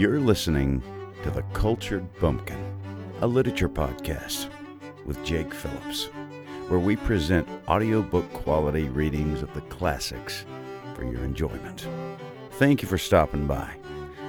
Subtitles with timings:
[0.00, 0.82] You're listening
[1.24, 2.58] to The Cultured Bumpkin,
[3.20, 4.48] a literature podcast
[5.04, 6.06] with Jake Phillips,
[6.68, 10.46] where we present audiobook quality readings of the classics
[10.94, 11.86] for your enjoyment.
[12.52, 13.70] Thank you for stopping by.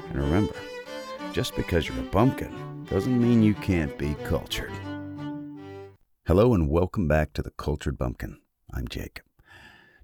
[0.09, 0.55] And remember,
[1.31, 4.73] just because you're a bumpkin doesn't mean you can't be cultured.
[6.27, 8.41] Hello, and welcome back to The Cultured Bumpkin.
[8.73, 9.21] I'm Jake.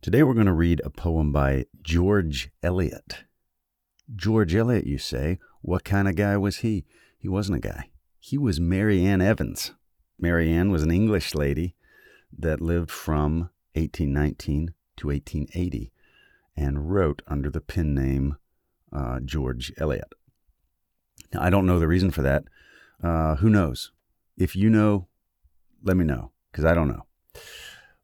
[0.02, 3.26] Today we're going to read a poem by George Eliot.
[4.16, 5.40] George Eliot, you say?
[5.68, 6.86] What kind of guy was he?
[7.18, 7.90] He wasn't a guy.
[8.22, 9.74] He was Mary Ann Evans.
[10.18, 11.76] Mary Ann was an English lady
[12.32, 15.92] that lived from 1819 to 1880
[16.56, 18.38] and wrote under the pen name
[18.94, 20.14] uh, George Eliot.
[21.34, 22.46] Now, I don't know the reason for that.
[23.04, 23.92] Uh, who knows?
[24.38, 25.10] If you know,
[25.84, 27.06] let me know, because I don't know.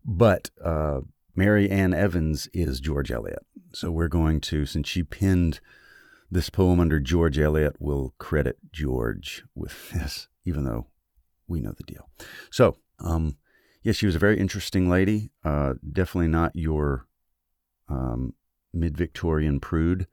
[0.03, 0.99] But uh,
[1.33, 3.45] Mary Ann Evans is George Eliot.
[3.71, 5.61] So we're going to, since she penned
[6.33, 10.87] this poem under George Eliot, we'll credit George with this, even though
[11.47, 12.09] we know the deal.
[12.51, 13.37] So, um,
[13.83, 15.31] yes, she was a very interesting lady.
[15.43, 17.07] Uh, definitely not your
[17.87, 18.33] um,
[18.73, 20.07] mid-Victorian prude,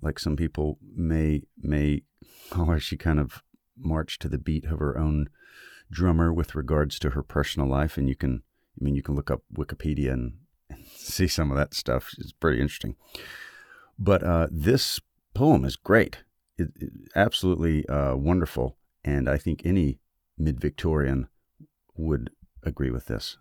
[0.00, 2.02] like some people may may
[2.50, 2.80] call her.
[2.80, 3.42] She kind of
[3.76, 5.28] marched to the beat of her own
[5.90, 8.42] drummer with regards to her personal life, and you can,
[8.80, 10.34] I mean, you can look up Wikipedia and,
[10.70, 12.10] and see some of that stuff.
[12.18, 12.94] It's pretty interesting.
[13.98, 15.00] But uh, this
[15.38, 16.24] poem is great,
[16.56, 20.00] it, it, absolutely uh, wonderful, and I think any
[20.36, 21.28] mid-Victorian
[21.96, 22.30] would
[22.64, 23.36] agree with this.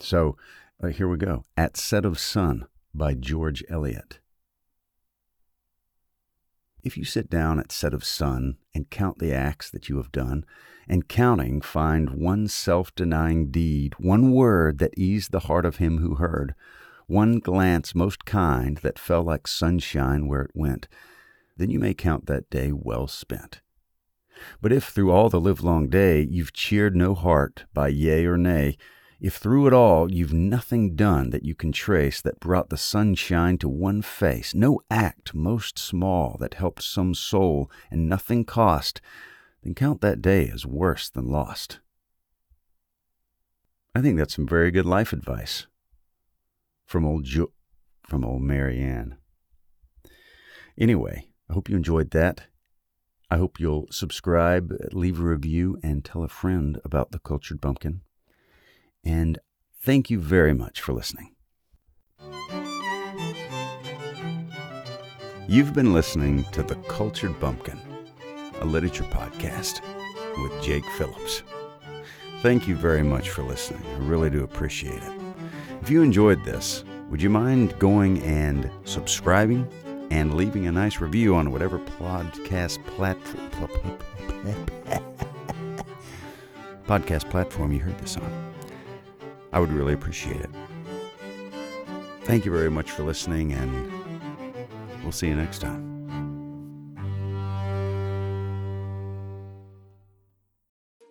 [0.00, 0.38] So
[0.82, 1.44] uh, here we go.
[1.54, 4.20] At Set of Sun by George Eliot.
[6.82, 10.12] If you sit down at set of sun and count the acts that you have
[10.12, 10.46] done,
[10.88, 15.98] and counting find one self denying deed, one word that eased the heart of him
[15.98, 16.54] who heard,
[17.06, 20.88] one glance most kind that fell like sunshine where it went,
[21.58, 23.60] then you may count that day well spent.
[24.60, 28.76] But if through all the livelong day you've cheered no heart by yea or nay,
[29.20, 33.58] if through it all you've nothing done that you can trace that brought the sunshine
[33.58, 39.00] to one face, no act most small that helped some soul and nothing cost,
[39.62, 41.80] then count that day as worse than lost.
[43.94, 45.66] I think that's some very good life advice
[46.86, 47.52] from old jo-
[48.06, 49.16] from old Mary Ann.
[50.78, 52.42] Anyway, I hope you enjoyed that.
[53.30, 58.00] I hope you'll subscribe, leave a review, and tell a friend about the Cultured Bumpkin.
[59.04, 59.38] And
[59.80, 61.34] thank you very much for listening.
[65.46, 67.78] You've been listening to The Cultured Bumpkin,
[68.60, 69.80] a literature podcast
[70.42, 71.42] with Jake Phillips.
[72.42, 73.82] Thank you very much for listening.
[73.94, 75.12] I really do appreciate it.
[75.80, 79.66] If you enjoyed this, would you mind going and subscribing
[80.10, 83.50] and leaving a nice review on whatever podcast platform
[86.86, 88.54] podcast platform you heard this on?
[89.52, 90.50] I would really appreciate it.
[92.22, 93.92] Thank you very much for listening, and
[95.02, 95.88] we'll see you next time.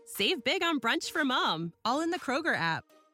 [0.05, 2.83] Save big on brunch for mom, all in the Kroger app.